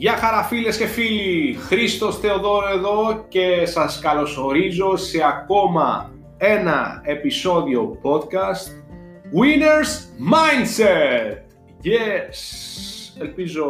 [0.00, 7.98] Γεια χαρά φίλες και φίλοι, Χρήστος Θεοδόρο εδώ και σας καλωσορίζω σε ακόμα ένα επεισόδιο
[8.02, 8.70] podcast
[9.38, 9.90] Winners
[10.32, 11.32] Mindset!
[11.84, 12.36] Yes!
[13.20, 13.66] Ελπίζω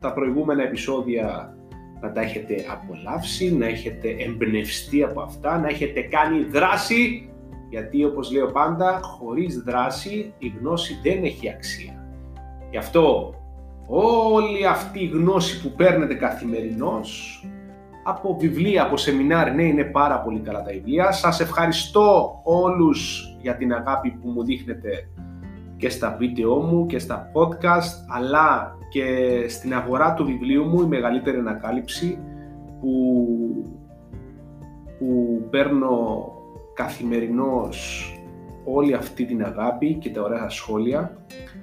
[0.00, 1.54] τα προηγούμενα επεισόδια
[2.00, 7.30] να τα έχετε απολαύσει, να έχετε εμπνευστεί από αυτά, να έχετε κάνει δράση
[7.70, 12.08] γιατί όπως λέω πάντα, χωρίς δράση η γνώση δεν έχει αξία.
[12.70, 13.34] Γι' αυτό
[13.86, 17.38] όλη αυτή η γνώση που παίρνετε καθημερινώς
[18.04, 21.12] από βιβλία, από σεμινάρια, ναι είναι πάρα πολύ καλά τα βιβλία.
[21.12, 25.08] Σας ευχαριστώ όλους για την αγάπη που μου δείχνετε
[25.76, 29.04] και στα βίντεο μου και στα podcast αλλά και
[29.48, 32.18] στην αγορά του βιβλίου μου η μεγαλύτερη ανακάλυψη
[32.80, 33.26] που,
[34.98, 36.28] που παίρνω
[36.74, 38.08] καθημερινώς
[38.64, 41.16] όλη αυτή την αγάπη και τα ωραία σχόλια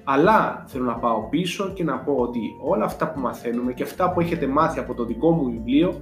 [0.03, 4.11] αλλά θέλω να πάω πίσω και να πω ότι όλα αυτά που μαθαίνουμε και αυτά
[4.11, 6.01] που έχετε μάθει από το δικό μου βιβλίο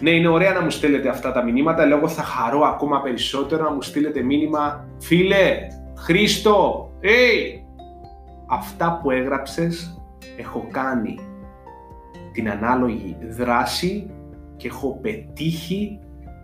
[0.00, 3.64] ναι, είναι ωραία να μου στέλνετε αυτά τα μηνύματα, αλλά εγώ θα χαρώ ακόμα περισσότερο
[3.64, 5.56] να μου στείλετε μήνυμα «Φίλε,
[5.96, 7.60] Χρήστο, hey!
[8.48, 10.02] αυτά που έγραψες
[10.36, 11.18] έχω κάνει
[12.32, 14.10] την ανάλογη δράση
[14.56, 15.98] και έχω πετύχει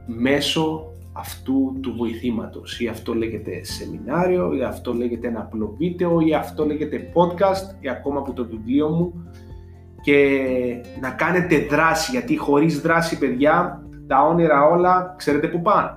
[0.06, 2.81] μέσω αυτού του βοηθήματος.
[2.81, 7.89] Ή αυτό λέγεται σεμινάριο ή αυτό λέγεται ένα απλό βίντεο ή αυτό λέγεται podcast ή
[7.89, 9.31] ακόμα από το βιβλίο μου.
[10.03, 10.39] Και
[11.00, 15.91] να κάνετε δράση γιατί χωρίς δράση παιδιά τα όνειρα όλα ξέρετε που πάνε.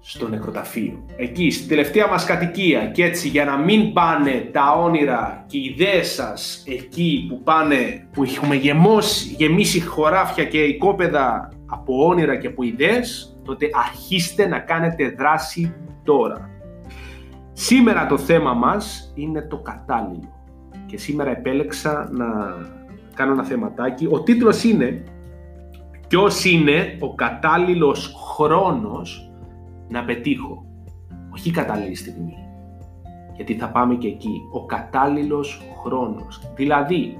[0.00, 1.04] Στο νεκροταφείο.
[1.16, 2.86] Εκεί, στην τελευταία μας κατοικία.
[2.86, 8.08] Και έτσι για να μην πάνε τα όνειρα και οι ιδέες σας εκεί που πάνε,
[8.12, 14.58] που έχουμε γεμώσει, γεμίσει χωράφια και οικόπεδα από όνειρα και από ιδέες, τότε αρχίστε να
[14.58, 16.50] κάνετε δράση τώρα.
[17.52, 20.32] Σήμερα το θέμα μας είναι το κατάλληλο
[20.86, 22.26] και σήμερα επέλεξα να
[23.14, 24.08] κάνω ένα θεματάκι.
[24.10, 25.02] Ο τίτλος είναι
[26.08, 29.32] «Ποιος είναι ο κατάλληλος χρόνος
[29.88, 30.64] να πετύχω»
[31.30, 32.44] όχι η κατάλληλη στιγμή
[33.34, 34.40] γιατί θα πάμε και εκεί.
[34.52, 36.40] Ο κατάλληλος χρόνος.
[36.54, 37.18] Δηλαδή,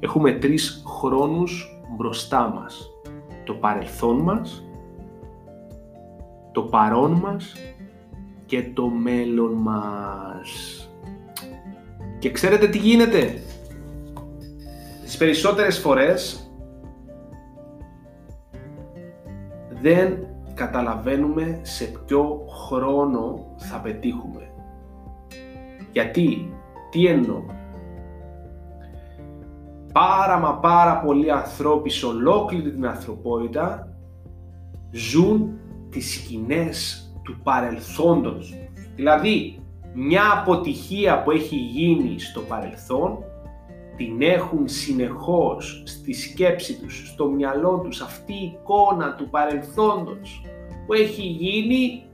[0.00, 2.90] έχουμε τρεις χρόνους μπροστά μας.
[3.44, 4.64] Το παρελθόν μας,
[6.52, 7.54] το παρόν μας
[8.46, 10.80] και το μέλλον μας.
[12.18, 13.40] Και ξέρετε τι γίνεται;
[15.06, 16.50] Τις περισσότερες φορές
[19.80, 24.50] δεν καταλαβαίνουμε σε ποιο χρόνο θα πετύχουμε.
[25.92, 26.54] Γιατί,
[26.90, 27.42] τι εννοώ,
[29.96, 33.88] πάρα μα πάρα πολλοί ανθρώποι σε ολόκληρη την ανθρωπότητα
[34.90, 35.58] ζουν
[35.90, 38.54] τις σκηνές του παρελθόντος.
[38.96, 39.60] Δηλαδή,
[39.94, 43.18] μια αποτυχία που έχει γίνει στο παρελθόν
[43.96, 50.42] την έχουν συνεχώς στη σκέψη τους, στο μυαλό τους αυτή η εικόνα του παρελθόντος
[50.86, 52.06] που έχει γίνει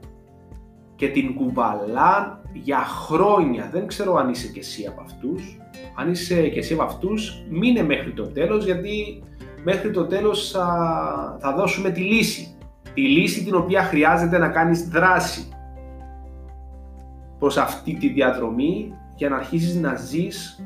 [0.95, 3.69] και την κουβαλάν για χρόνια.
[3.71, 5.57] Δεν ξέρω αν είσαι και εσύ από αυτούς.
[5.95, 9.23] Αν είσαι και εσύ από αυτούς, μείνε μέχρι το τέλος γιατί
[9.63, 12.57] μέχρι το τέλος θα, θα δώσουμε τη λύση.
[12.93, 15.47] Τη λύση την οποία χρειάζεται να κάνεις δράση
[17.39, 20.63] προς αυτή τη διαδρομή για να αρχίσεις να ζεις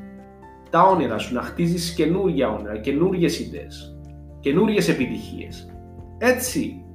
[0.70, 3.98] τα όνειρα σου, να χτίζεις καινούργια όνειρα, καινούργιες ιδέες,
[4.40, 5.72] καινούργιες επιτυχίες.
[6.18, 6.86] Έτσι,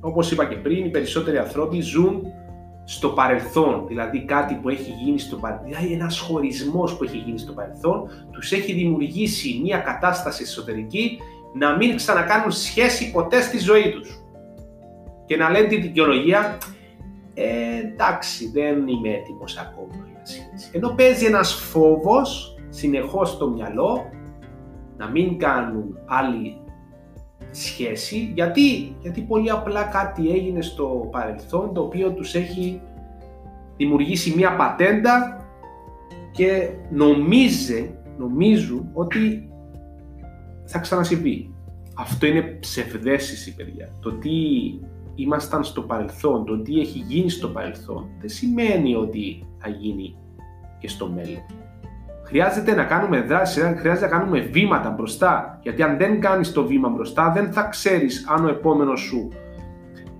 [0.00, 2.22] όπως είπα και πριν, οι περισσότεροι άνθρωποι ζουν
[2.90, 7.38] στο παρελθόν, δηλαδή κάτι που έχει γίνει στο παρελθόν, δηλαδή ένας χωρισμός που έχει γίνει
[7.38, 11.18] στο παρελθόν, τους έχει δημιουργήσει μια κατάσταση εσωτερική
[11.54, 14.22] να μην ξανακάνουν σχέση ποτέ στη ζωή τους.
[15.26, 16.58] Και να λένε την δικαιολογία,
[17.34, 17.44] ε,
[17.78, 20.70] εντάξει, δεν είμαι έτοιμος ακόμα για σχέση.
[20.72, 24.10] Ενώ παίζει ένας φόβος συνεχώς στο μυαλό
[24.96, 26.59] να μην κάνουν άλλη
[27.50, 28.32] σχέση.
[28.34, 32.80] Γιατί, γιατί πολύ απλά κάτι έγινε στο παρελθόν το οποίο τους έχει
[33.76, 35.44] δημιουργήσει μία πατέντα
[36.32, 39.50] και νομίζε, νομίζουν ότι
[40.64, 41.54] θα ξανασυμβεί.
[41.96, 43.92] Αυτό είναι ψευδέστηση, παιδιά.
[44.00, 44.30] Το τι
[45.14, 50.16] ήμασταν στο παρελθόν, το τι έχει γίνει στο παρελθόν, δεν σημαίνει ότι θα γίνει
[50.78, 51.42] και στο μέλλον.
[52.30, 55.58] Χρειάζεται να κάνουμε δράση, χρειάζεται να κάνουμε βήματα μπροστά.
[55.62, 59.28] Γιατί αν δεν κάνεις το βήμα μπροστά, δεν θα ξέρεις αν ο επόμενος σου,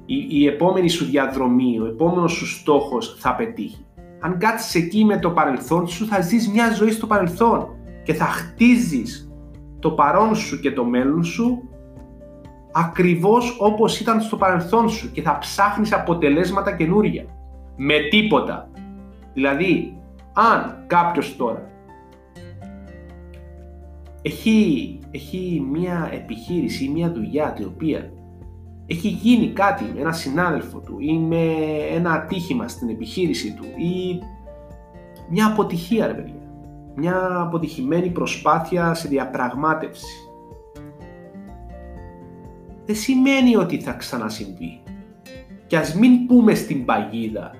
[0.07, 3.87] η, η επόμενη σου διαδρομή, ο επόμενος σου στόχος θα πετύχει.
[4.21, 7.69] Αν κάτσεις εκεί με το παρελθόν σου, θα ζεις μια ζωή στο παρελθόν
[8.03, 9.33] και θα χτίζεις
[9.79, 11.69] το παρόν σου και το μέλλον σου
[12.73, 17.25] ακριβώς όπως ήταν στο παρελθόν σου και θα ψάχνεις αποτελέσματα καινούρια.
[17.77, 18.71] Με τίποτα.
[19.35, 19.97] Δηλαδή,
[20.33, 21.71] αν κάποιος τώρα
[24.23, 28.13] έχει, έχει μια επιχείρηση ή μια δουλειά τη οποία
[28.87, 31.55] έχει γίνει κάτι με ένα συνάδελφο του ή με
[31.95, 34.19] ένα ατύχημα στην επιχείρηση του ή
[35.31, 36.35] μια αποτυχία ρε παιδιά.
[36.95, 40.29] Μια αποτυχημένη προσπάθεια σε διαπραγμάτευση.
[42.85, 44.83] Δεν σημαίνει ότι θα ξανασυμβεί.
[45.67, 47.51] Και ας μην πούμε στην παγίδα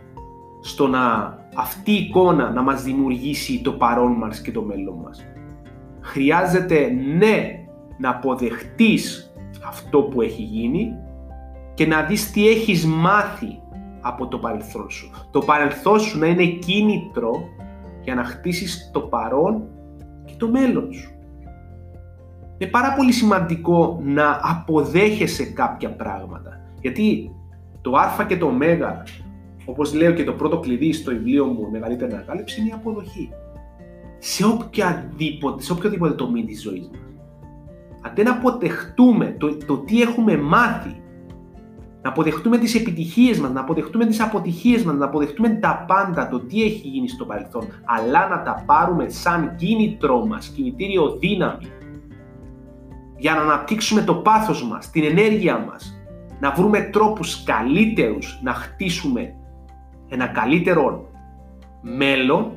[0.61, 5.25] στο να αυτή η εικόνα να μας δημιουργήσει το παρόν μας και το μέλλον μας.
[6.01, 6.89] Χρειάζεται
[7.19, 7.65] ναι
[7.99, 9.33] να αποδεχτείς
[9.67, 10.95] αυτό που έχει γίνει
[11.75, 13.61] και να δεις τι έχεις μάθει
[14.01, 15.11] από το παρελθόν σου.
[15.31, 17.31] Το παρελθόν σου να είναι κίνητρο
[18.03, 19.63] για να χτίσεις το παρόν
[20.25, 21.11] και το μέλλον σου.
[22.59, 26.61] Είναι πάρα πολύ σημαντικό να αποδέχεσαι κάποια πράγματα.
[26.81, 27.35] Γιατί
[27.81, 28.53] το α και το ω,
[29.65, 33.31] όπως λέω και το πρώτο κλειδί στο βιβλίο μου «Μεγαλύτερη ανακάλυψη» είναι η αποδοχή.
[34.23, 37.01] Σε, οποιαδήποτε, σε οποιοδήποτε τομεί της ζωής μας.
[38.03, 41.01] Αντί να αποδεχτούμε το, το τι έχουμε μάθει
[42.03, 46.41] να αποδεχτούμε τις επιτυχίες μας, να αποδεχτούμε τις αποτυχίες μας, να αποδεχτούμε τα πάντα, το
[46.41, 51.67] τι έχει γίνει στο παρελθόν, αλλά να τα πάρουμε σαν κίνητρό μας, κινητήριο δύναμη,
[53.17, 56.01] για να αναπτύξουμε το πάθος μας, την ενέργεια μας,
[56.41, 59.35] να βρούμε τρόπους καλύτερους να χτίσουμε
[60.09, 61.09] ένα καλύτερο
[61.81, 62.53] μέλλον,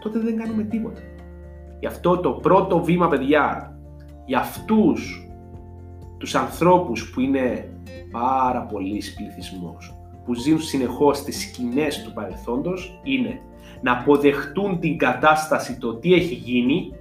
[0.00, 1.00] τότε δεν κάνουμε τίποτα.
[1.80, 3.76] Γι' αυτό το πρώτο βήμα, παιδιά,
[4.26, 5.28] για αυτούς
[6.18, 7.72] τους ανθρώπους που είναι
[8.10, 9.76] πάρα πολύ πληθυσμό
[10.24, 13.40] που ζουν συνεχώς στις σκηνές του παρελθόντος είναι
[13.80, 16.92] να αποδεχτούν την κατάσταση το τι έχει γίνει,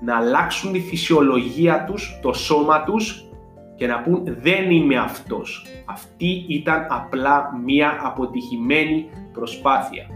[0.00, 3.28] να αλλάξουν τη φυσιολογία τους, το σώμα τους
[3.76, 5.66] και να πούν δεν είμαι αυτός.
[5.84, 10.06] Αυτή ήταν απλά μία αποτυχημένη προσπάθεια.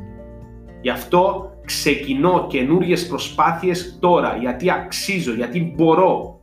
[0.80, 6.40] Γι' αυτό ξεκινώ καινούριε προσπάθειες τώρα, γιατί αξίζω, γιατί μπορώ,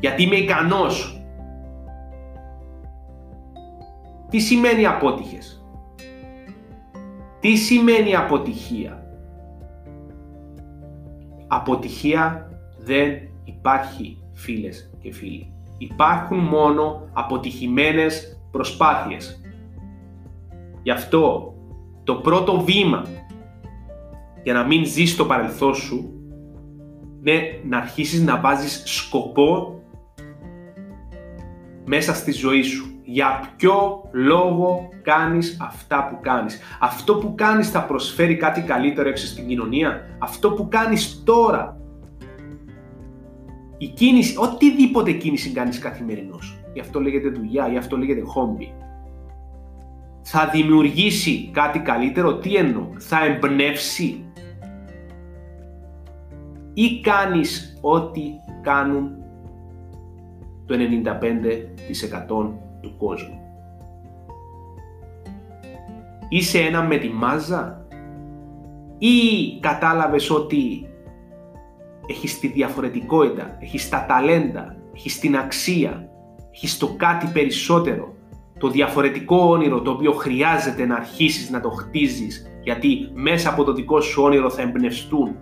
[0.00, 1.18] γιατί είμαι ικανός,
[4.34, 5.64] Τι σημαίνει απότυχες;
[7.40, 9.06] Τι σημαίνει αποτυχία;
[11.46, 15.52] Αποτυχία δεν υπάρχει φίλες και φίλοι.
[15.78, 19.40] Υπάρχουν μόνο αποτυχημένες προσπάθειες.
[20.82, 21.54] Γι' αυτό
[22.04, 23.02] το πρώτο βήμα
[24.44, 26.14] για να μην ζεις το παρελθόν σου
[27.24, 29.82] είναι να αρχίσεις να βάζεις σκοπό
[31.84, 36.60] μέσα στη ζωή σου για ποιο λόγο κάνεις αυτά που κάνεις.
[36.80, 40.16] Αυτό που κάνεις θα προσφέρει κάτι καλύτερο έξω στην κοινωνία.
[40.18, 41.78] Αυτό που κάνεις τώρα.
[43.78, 46.58] Η κίνηση, οτιδήποτε κίνηση κάνεις καθημερινώς.
[46.72, 48.74] Γι' αυτό λέγεται δουλειά, γι' αυτό λέγεται χόμπι.
[50.22, 54.24] Θα δημιουργήσει κάτι καλύτερο, τι εννοώ, θα εμπνεύσει
[56.74, 58.22] ή κάνεις ό,τι
[58.62, 59.10] κάνουν
[60.66, 60.74] το
[62.28, 63.40] 95% του κόσμου.
[66.28, 67.86] Είσαι ένα με τη μάζα
[68.98, 69.16] ή
[69.60, 70.88] κατάλαβες ότι
[72.06, 76.08] έχεις τη διαφορετικότητα, έχεις τα ταλέντα, έχεις την αξία,
[76.50, 78.14] έχεις το κάτι περισσότερο,
[78.58, 83.72] το διαφορετικό όνειρο το οποίο χρειάζεται να αρχίσεις να το χτίζεις γιατί μέσα από το
[83.72, 85.36] δικό σου όνειρο θα εμπνευστούν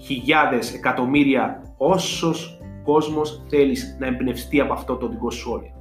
[0.00, 5.72] χιλιάδες, εκατομμύρια, όσος κόσμος θέλεις να εμπνευστεί από αυτό το δικό σου όνειρο.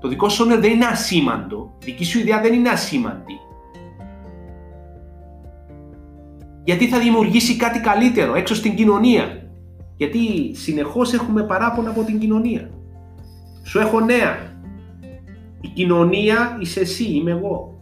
[0.00, 1.76] Το δικό σου όνειρο δεν είναι ασήμαντο.
[1.82, 3.38] Η δική σου ιδέα δεν είναι ασήμαντη.
[6.64, 9.48] Γιατί θα δημιουργήσει κάτι καλύτερο έξω στην κοινωνία.
[9.96, 12.70] Γιατί συνεχώς έχουμε παράπονα από την κοινωνία.
[13.64, 14.36] Σου έχω νέα.
[15.60, 17.78] Η κοινωνία είσαι εσύ, είμαι εγώ.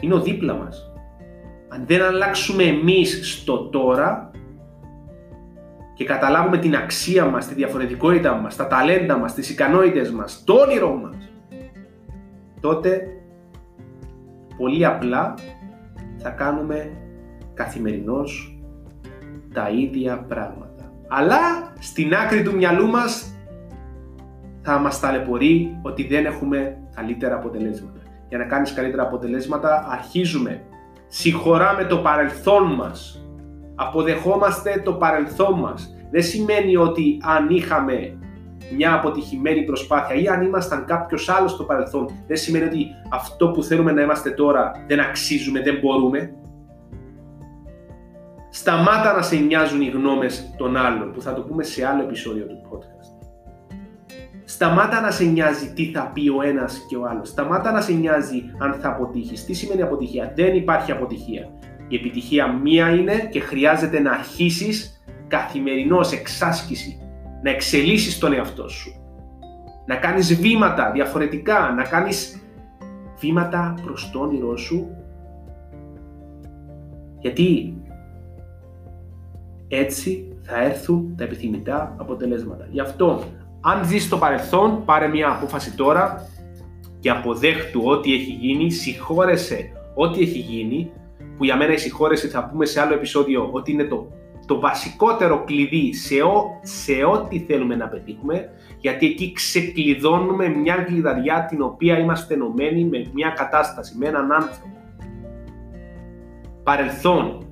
[0.00, 0.93] Είναι ο δίπλα μας.
[1.74, 4.30] Αν δεν αλλάξουμε εμείς στο τώρα,
[5.94, 10.54] και καταλάβουμε την αξία μας, τη διαφορετικότητα μας, τα ταλέντα μας, τις ικανότητες μας, το
[10.54, 11.32] όνειρό μας,
[12.60, 13.06] τότε
[14.56, 15.34] πολύ απλά
[16.16, 16.90] θα κάνουμε
[17.54, 18.58] καθημερινώς
[19.54, 20.92] τα ίδια πράγματα.
[21.08, 23.34] Αλλά στην άκρη του μυαλού μας
[24.62, 28.00] θα μας ταλαιπωρεί ότι δεν έχουμε καλύτερα αποτελέσματα.
[28.28, 30.62] Για να κάνεις καλύτερα αποτελέσματα αρχίζουμε,
[31.08, 33.24] συγχωράμε το παρελθόν μας,
[33.74, 35.94] αποδεχόμαστε το παρελθόν μας.
[36.10, 38.18] Δεν σημαίνει ότι αν είχαμε
[38.76, 43.62] μια αποτυχημένη προσπάθεια ή αν ήμασταν κάποιος άλλος στο παρελθόν, δεν σημαίνει ότι αυτό που
[43.62, 46.34] θέλουμε να είμαστε τώρα δεν αξίζουμε, δεν μπορούμε.
[48.50, 52.46] Σταμάτα να σε νοιάζουν οι γνώμες των άλλων, που θα το πούμε σε άλλο επεισόδιο
[52.46, 53.13] του podcast.
[54.54, 57.28] Σταμάτα να σε νοιάζει τι θα πει ο ένας και ο άλλος.
[57.28, 59.44] Σταμάτα να σε νοιάζει αν θα αποτύχεις.
[59.44, 61.50] Τι σημαίνει αποτυχία; Δεν υπάρχει αποτυχία.
[61.88, 66.98] Η επιτυχία μία είναι και χρειάζεται να αρχίσεις καθημερινώς εξάσκηση,
[67.42, 68.92] να εξελίσσεις τον εαυτό σου,
[69.86, 72.42] να κάνεις βήματα διαφορετικά, να κάνεις
[73.18, 74.90] βήματα προς το όνειρό σου,
[77.18, 77.76] γιατί
[79.68, 82.66] έτσι θα έρθουν τα επιθυμητά αποτελέσματα.
[82.70, 83.24] Γι' αυτό,
[83.66, 86.28] αν ζεις στο παρελθόν, πάρε μια απόφαση τώρα
[87.00, 90.92] και αποδέχτου ό,τι έχει γίνει, συγχώρεσε ό,τι έχει γίνει,
[91.36, 94.08] που για μένα η συγχώρεση θα πούμε σε άλλο επεισόδιο ότι είναι το,
[94.46, 96.14] το βασικότερο κλειδί σε,
[96.62, 103.10] σε ό,τι θέλουμε να πετύχουμε, γιατί εκεί ξεκλειδώνουμε μια κλειδαριά την οποία είμαστε ενωμένοι με
[103.12, 104.76] μια κατάσταση, με έναν άνθρωπο.
[106.62, 107.46] Παρελθόν.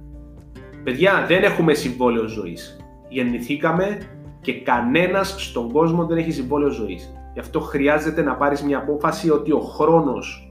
[0.84, 2.76] Παιδιά, δεν έχουμε συμβόλαιο ζωής.
[3.08, 3.98] Γεννηθήκαμε
[4.42, 7.12] και κανένας στον κόσμο δεν έχει συμβόλαιο ζωής.
[7.32, 10.50] Γι' αυτό χρειάζεται να πάρεις μια απόφαση ότι ο χρόνος,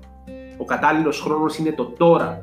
[0.57, 2.41] ο κατάλληλος χρόνος είναι το τώρα.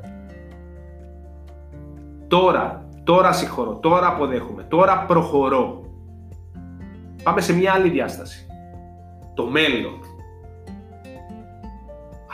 [2.27, 5.81] Τώρα, τώρα συγχωρώ, τώρα αποδέχομαι, τώρα προχωρώ.
[7.23, 8.47] Πάμε σε μια άλλη διάσταση.
[9.33, 9.99] Το μέλλον.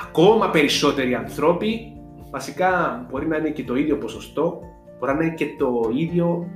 [0.08, 1.94] Ακόμα περισσότεροι ανθρώποι,
[2.32, 4.60] βασικά μπορεί να είναι και το ίδιο ποσοστό,
[5.00, 6.48] μπορεί να είναι και το ίδιο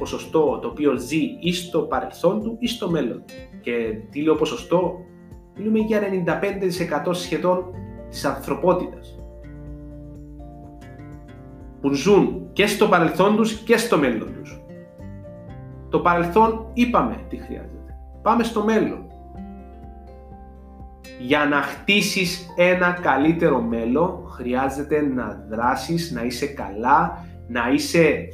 [0.00, 3.24] ποσοστό το οποίο ζει ή στο παρελθόν του ή στο μέλλον.
[3.60, 3.72] Και
[4.10, 5.04] τι λέω ποσοστό,
[5.56, 6.00] μιλούμε για
[7.06, 7.64] 95% σχεδόν
[8.10, 9.18] της ανθρωπότητας
[11.80, 14.62] που ζουν και στο παρελθόν τους και στο μέλλον τους.
[15.90, 17.96] Το παρελθόν είπαμε τι χρειάζεται.
[18.22, 19.04] Πάμε στο μέλλον.
[21.20, 28.28] Για να χτίσεις ένα καλύτερο μέλλον χρειάζεται να δράσεις, να είσαι καλά, να είσαι,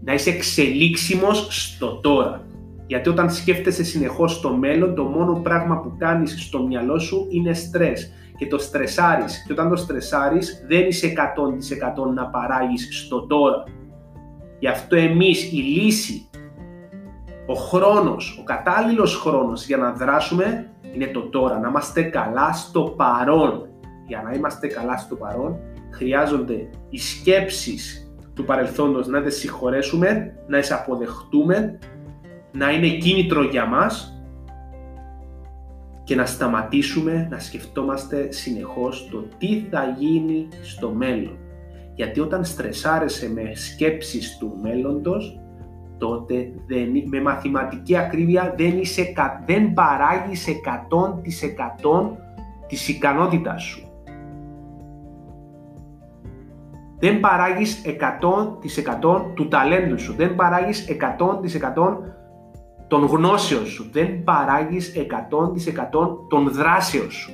[0.00, 2.46] να είσαι εξελίξιμος στο τώρα.
[2.86, 7.54] Γιατί όταν σκέφτεσαι συνεχώς το μέλλον, το μόνο πράγμα που κάνεις στο μυαλό σου είναι
[7.54, 9.44] στρες και το στρεσάρεις.
[9.46, 13.64] Και όταν το στρεσάρεις δεν είσαι 100% να παράγεις στο τώρα.
[14.58, 16.28] Γι' αυτό εμείς η λύση,
[17.46, 21.58] ο χρόνος, ο κατάλληλος χρόνος για να δράσουμε είναι το τώρα.
[21.58, 23.68] Να είμαστε καλά στο παρόν.
[24.06, 25.58] Για να είμαστε καλά στο παρόν
[25.90, 28.09] χρειάζονται οι σκέψεις
[28.40, 31.78] του παρελθόντος να τις συγχωρέσουμε, να τις αποδεχτούμε,
[32.52, 34.22] να είναι κίνητρο για μας
[36.04, 41.38] και να σταματήσουμε να σκεφτόμαστε συνεχώς το τι θα γίνει στο μέλλον.
[41.94, 45.40] Γιατί όταν στρεσάρεσαι με σκέψεις του μέλλοντος,
[45.98, 49.12] τότε δεν, με μαθηματική ακρίβεια δεν, είσαι,
[49.46, 52.10] δεν παράγεις 100%
[52.66, 53.89] της ικανότητας σου.
[57.00, 60.14] Δεν παράγεις 100% του ταλέντου σου.
[60.14, 61.98] Δεν παράγεις 100%
[62.88, 63.88] των γνώσεων σου.
[63.92, 67.32] Δεν παράγεις 100% των δράσεων σου.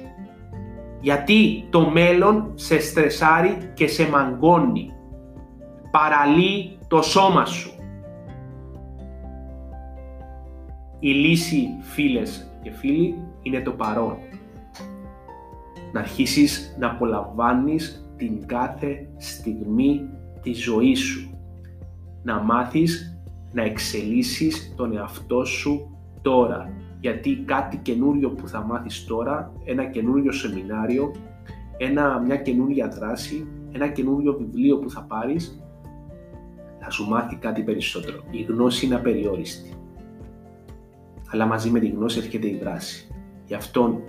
[1.01, 4.91] Γιατί το μέλλον σε στρεσάρει και σε μαγκώνει.
[5.91, 7.71] Παραλύει το σώμα σου.
[10.99, 14.17] Η λύση φίλες και φίλοι είναι το παρόν.
[15.93, 20.09] Να αρχίσεις να απολαμβάνεις την κάθε στιγμή
[20.43, 21.39] της ζωής σου.
[22.23, 23.21] Να μάθεις
[23.53, 26.73] να εξελίσσεις τον εαυτό σου τώρα.
[27.01, 31.15] Γιατί κάτι καινούριο που θα μάθεις τώρα, ένα καινούριο σεμινάριο,
[31.77, 35.63] ένα, μια καινούρια δράση, ένα καινούριο βιβλίο που θα πάρεις,
[36.79, 38.23] θα σου μάθει κάτι περισσότερο.
[38.31, 39.71] Η γνώση είναι απεριόριστη.
[41.33, 43.09] Αλλά μαζί με τη γνώση έρχεται η δράση.
[43.47, 44.01] Γι' αυτό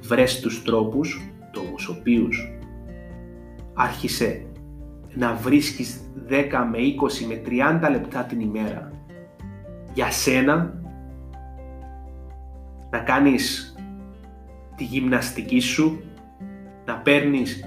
[0.00, 1.20] βρες τους τρόπους,
[1.52, 2.58] τους οποίους
[3.74, 4.46] άρχισε
[5.14, 6.32] να βρίσκεις 10
[6.70, 7.42] με 20 με
[7.84, 8.90] 30 λεπτά την ημέρα.
[9.94, 10.74] Για σένα,
[12.90, 13.76] να κάνεις
[14.76, 16.02] τη γυμναστική σου,
[16.86, 17.64] να παίρνεις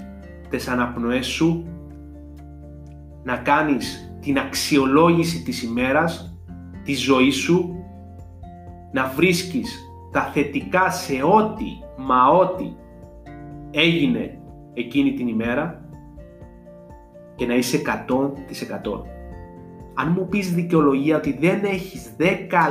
[0.50, 1.66] τις αναπνοές σου,
[3.22, 6.38] να κάνεις την αξιολόγηση της ημέρας,
[6.84, 7.84] τη ζωή σου,
[8.92, 9.80] να βρίσκεις
[10.12, 11.64] τα θετικά σε ό,τι,
[11.96, 12.72] μα ό,τι
[13.70, 14.38] έγινε
[14.74, 15.85] εκείνη την ημέρα
[17.36, 19.02] και να είσαι 100%.
[19.94, 22.22] Αν μου πεις δικαιολογία ότι δεν έχεις 10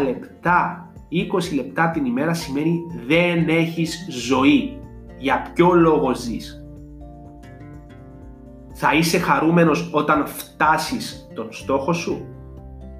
[0.06, 4.80] λεπτά, 20 λεπτά την ημέρα σημαίνει δεν έχεις ζωή.
[5.18, 6.66] Για ποιο λόγο ζεις;
[8.74, 12.26] Θα είσαι χαρούμενος όταν φτάσεις τον στόχο σου;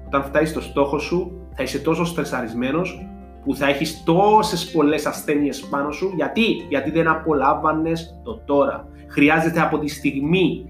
[0.06, 3.06] Όταν φτάσεις τον στόχο σου θα είσαι τόσο στρεσαρισμένος
[3.44, 6.12] που θα έχεις τόσες πολλές ασθένειες πάνω σου.
[6.16, 8.88] Γιατί, Γιατί δεν απολάμβανες το τώρα.
[9.08, 10.68] Χρειάζεται από τη στιγμή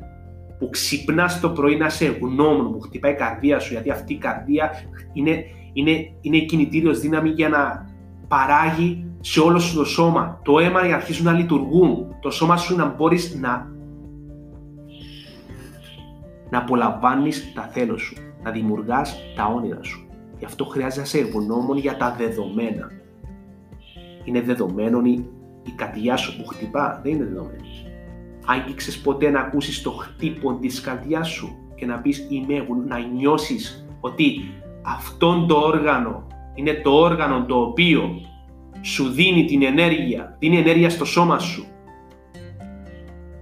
[0.58, 4.18] που ξυπνάς το πρωί να είσαι ευγνώμων, που χτυπάει η καρδία σου, γιατί αυτή η
[4.18, 4.70] καρδία
[5.12, 7.86] είναι, είναι, είναι κινητήριος δύναμη για να
[8.28, 10.40] παράγει σε όλο σου το σώμα.
[10.42, 12.16] Το αίμα για να αρχίσουν να λειτουργούν.
[12.20, 13.70] Το σώμα σου να μπορείς να,
[16.50, 20.06] να απολαμβάνεις τα θέλω σου, να δημιουργάς τα όνειρα σου.
[20.38, 22.90] Γι' αυτό χρειάζεται να είσαι ευγνώμων για τα δεδομένα.
[24.24, 25.24] Είναι δεδομένο η,
[25.62, 27.64] η καρδιά σου που χτυπά, δεν είναι δεδομένο.
[28.46, 33.86] Άγγιξες ποτέ να ακούσεις το χτύπο της καρδιάς σου και να πεις είμαι να νιώσεις
[34.00, 34.40] ότι
[34.82, 38.20] αυτόν το όργανο είναι το όργανο το οποίο
[38.80, 41.66] σου δίνει την ενέργεια, δίνει ενέργεια στο σώμα σου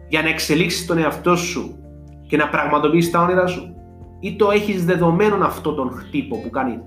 [0.08, 1.78] για να εξελίξεις τον εαυτό σου
[2.26, 3.74] και να πραγματοποιήσεις τα όνειρα σου.
[4.20, 6.80] Ή το έχεις δεδομένο αυτό τον χτύπο που κάνει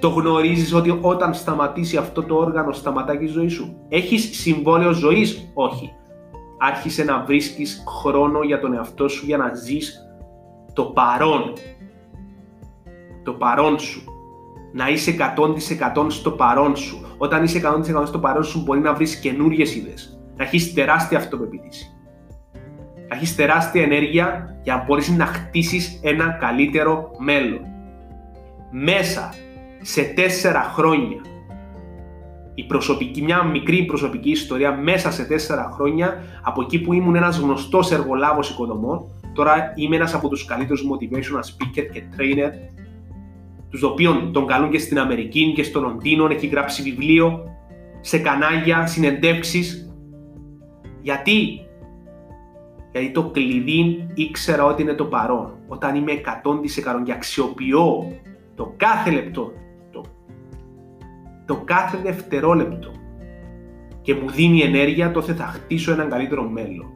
[0.00, 3.76] Το γνωρίζεις ότι όταν σταματήσει αυτό το όργανο σταματάει η ζωή σου.
[3.88, 5.92] Έχεις συμβόλαιο ζωής; Όχι.
[6.58, 9.98] Άρχισε να βρίσκεις χρόνο για τον εαυτό σου για να ζεις
[10.72, 11.52] το παρόν.
[13.24, 14.02] Το παρόν σου.
[14.72, 17.06] Να είσαι 100% στο παρόν σου.
[17.18, 20.20] Όταν είσαι 100% στο παρόν σου μπορεί να βρεις καινούριες ιδέες.
[20.36, 21.92] Να έχεις τεράστια αυτοπεποίθηση.
[23.08, 27.60] Να έχεις τεράστια ενέργεια για να μπορείς να χτίσεις ένα καλύτερο μέλλον.
[28.70, 29.34] Μέσα
[29.80, 31.20] σε τέσσερα χρόνια.
[32.54, 37.38] Η προσωπική, μια μικρή προσωπική ιστορία μέσα σε τέσσερα χρόνια, από εκεί που ήμουν ένας
[37.38, 42.50] γνωστός εργολάβος οικοδομών, τώρα είμαι ένας από τους καλύτερους motivational speaker και trainer,
[43.70, 47.44] τους οποίων τον καλούν και στην Αμερική και στο Λονδίνο, έχει γράψει βιβλίο,
[48.00, 49.92] σε κανάλια, συνεντεύξεις.
[51.02, 51.60] Γιατί;
[52.92, 55.52] Γιατί το κλειδί ήξερα ότι είναι το παρόν.
[55.68, 58.12] Όταν είμαι 100% και αξιοποιώ
[58.54, 59.52] το κάθε λεπτό
[61.48, 62.90] το κάθε δευτερόλεπτο
[64.02, 66.92] και μου δίνει ενέργεια, τότε θα χτίσω έναν καλύτερο μέλλον.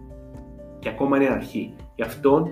[0.78, 1.74] Και ακόμα είναι αρχή.
[1.94, 2.48] Γι' αυτό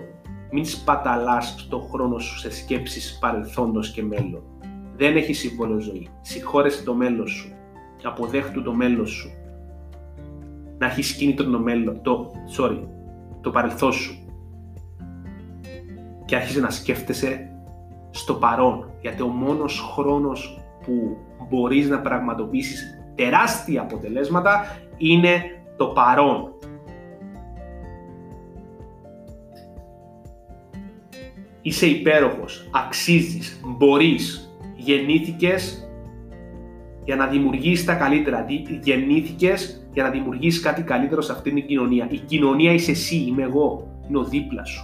[0.51, 4.43] μην σπαταλάς στο χρόνο σου σε σκέψεις παρελθόντος και μέλλον.
[4.95, 6.07] Δεν έχει σύμβολο ζωή.
[6.21, 7.53] Συγχώρεσαι το μέλλον σου.
[8.03, 9.31] Αποδέχτου το μέλλον σου.
[10.77, 12.83] Να έχεις κίνητρο το μέλλον, το, sorry,
[13.41, 14.25] το παρελθόν σου.
[16.25, 17.49] Και άρχισε να σκέφτεσαι
[18.09, 18.91] στο παρόν.
[19.01, 21.17] Γιατί ο μόνος χρόνος που
[21.49, 25.41] μπορείς να πραγματοποιήσεις τεράστια αποτελέσματα είναι
[25.77, 26.53] το παρόν.
[31.61, 35.89] Είσαι υπέροχος, αξίζεις, μπορείς, γεννήθηκες
[37.03, 38.45] για να δημιουργήσεις τα καλύτερα.
[38.81, 42.07] Γεννήθηκες για να δημιουργήσεις κάτι καλύτερο σε αυτήν την κοινωνία.
[42.09, 44.83] Η κοινωνία είσαι εσύ, είμαι εγώ, είναι ο δίπλα σου.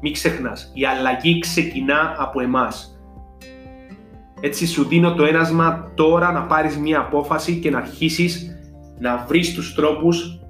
[0.00, 2.93] Μην ξεχνάς, η αλλαγή ξεκινά από εμάς.
[4.44, 8.56] Έτσι σου δίνω το ένασμα τώρα να πάρεις μία απόφαση και να αρχίσεις
[8.98, 10.40] να βρεις τους τρόπους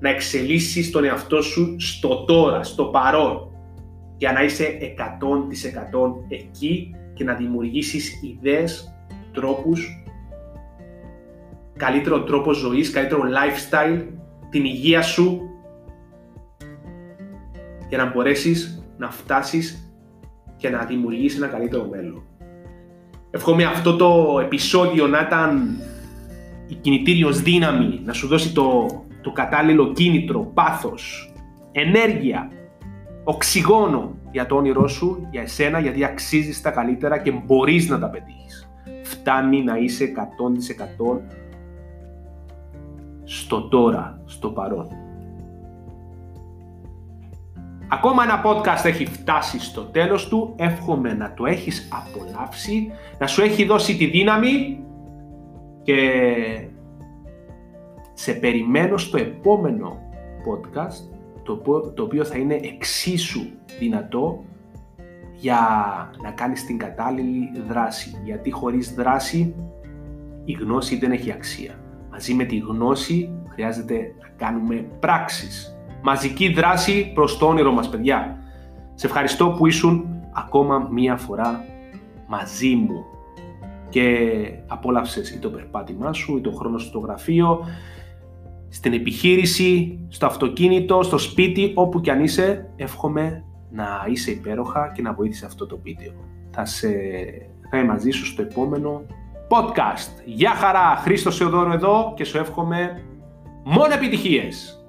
[0.00, 3.50] να εξελίσσεις τον εαυτό σου στο τώρα, στο παρόν
[4.16, 8.94] για να είσαι 100% εκεί και να δημιουργήσεις ιδέες,
[9.32, 10.04] τρόπους,
[11.76, 14.06] καλύτερο τρόπο ζωής, καλύτερο lifestyle,
[14.50, 15.40] την υγεία σου
[17.88, 19.94] για να μπορέσεις να φτάσεις
[20.56, 22.22] και να δημιουργήσεις ένα καλύτερο μέλλον.
[23.34, 25.78] Εύχομαι αυτό το επεισόδιο να ήταν
[26.66, 28.86] η κινητήριος δύναμη, να σου δώσει το,
[29.22, 31.32] το κατάλληλο κίνητρο, πάθος,
[31.72, 32.50] ενέργεια,
[33.24, 38.08] οξυγόνο για το όνειρό σου, για εσένα, γιατί αξίζεις τα καλύτερα και μπορείς να τα
[38.08, 38.68] πετύχεις.
[39.02, 40.12] Φτάνει να είσαι
[41.14, 41.20] 100%
[43.24, 45.03] στο τώρα, στο παρόν.
[47.94, 50.54] Ακόμα ένα podcast έχει φτάσει στο τέλος του.
[50.56, 54.84] Εύχομαι να το έχεις απολαύσει, να σου έχει δώσει τη δύναμη
[55.82, 55.98] και
[58.12, 59.98] σε περιμένω στο επόμενο
[60.48, 61.08] podcast
[61.94, 63.40] το οποίο θα είναι εξίσου
[63.78, 64.44] δυνατό
[65.34, 65.60] για
[66.22, 68.20] να κάνεις την κατάλληλη δράση.
[68.24, 69.54] Γιατί χωρίς δράση
[70.44, 71.74] η γνώση δεν έχει αξία.
[72.10, 75.73] Μαζί με τη γνώση χρειάζεται να κάνουμε πράξεις
[76.04, 78.38] μαζική δράση προς το όνειρο μας, παιδιά.
[78.94, 81.64] Σε ευχαριστώ που ήσουν ακόμα μία φορά
[82.26, 83.04] μαζί μου
[83.88, 84.28] και
[84.66, 87.66] απόλαυσες ή το περπάτημά σου ή το χρόνο στο γραφείο,
[88.68, 95.02] στην επιχείρηση, στο αυτοκίνητο, στο σπίτι, όπου κι αν είσαι, εύχομαι να είσαι υπέροχα και
[95.02, 96.12] να βοήθησε αυτό το βίντεο.
[96.50, 96.88] Θα, σε...
[97.70, 99.02] θα είμαι μαζί σου στο επόμενο
[99.48, 100.22] podcast.
[100.24, 103.04] Γεια χαρά, Χρήστος Θεοδόρου εδώ και σου εύχομαι
[103.64, 104.83] μόνο επιτυχίες!